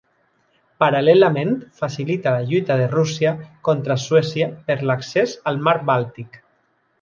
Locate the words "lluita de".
2.53-2.87